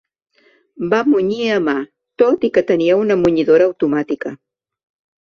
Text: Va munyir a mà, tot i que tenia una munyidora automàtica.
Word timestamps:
Va 0.93 1.01
munyir 1.09 1.51
a 1.57 1.59
mà, 1.67 1.77
tot 2.23 2.49
i 2.51 2.53
que 2.57 2.65
tenia 2.73 2.99
una 3.05 3.21
munyidora 3.23 3.71
automàtica. 3.71 4.37